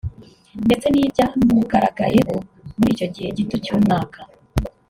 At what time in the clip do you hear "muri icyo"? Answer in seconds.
2.77-3.07